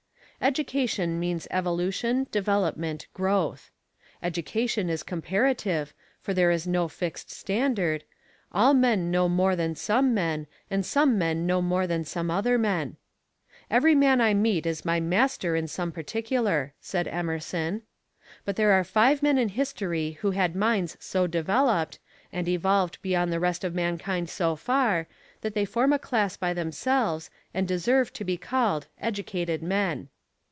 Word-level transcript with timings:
Education 0.43 1.19
means 1.19 1.47
evolution, 1.51 2.25
development, 2.31 3.05
growth. 3.13 3.69
Education 4.23 4.89
is 4.89 5.03
comparative, 5.03 5.93
for 6.19 6.33
there 6.33 6.49
is 6.49 6.65
no 6.65 6.87
fixed 6.87 7.29
standard 7.29 8.05
all 8.51 8.73
men 8.73 9.11
know 9.11 9.29
more 9.29 9.55
than 9.55 9.75
some 9.75 10.15
men, 10.15 10.47
and 10.71 10.83
some 10.83 11.15
men 11.15 11.45
know 11.45 11.61
more 11.61 11.85
than 11.85 12.03
some 12.03 12.31
other 12.31 12.57
men. 12.57 12.97
"Every 13.69 13.93
man 13.93 14.19
I 14.19 14.33
meet 14.33 14.65
is 14.65 14.83
my 14.83 14.99
master 14.99 15.55
in 15.55 15.67
some 15.67 15.91
particular," 15.91 16.73
said 16.81 17.07
Emerson. 17.09 17.83
But 18.43 18.55
there 18.55 18.71
are 18.71 18.83
five 18.83 19.21
men 19.21 19.37
in 19.37 19.49
history 19.49 20.13
who 20.21 20.31
had 20.31 20.55
minds 20.55 20.97
so 20.99 21.27
developed, 21.27 21.99
and 22.33 22.47
evolved 22.47 22.97
beyond 23.03 23.31
the 23.31 23.39
rest 23.39 23.63
of 23.63 23.75
mankind 23.75 24.27
so 24.27 24.55
far, 24.55 25.05
that 25.41 25.53
they 25.53 25.65
form 25.65 25.93
a 25.93 25.99
class 25.99 26.35
by 26.35 26.51
themselves, 26.51 27.29
and 27.53 27.67
deserve 27.67 28.11
to 28.13 28.23
be 28.23 28.37
called 28.37 28.87
Educated 28.99 29.61
Men. 29.61 30.09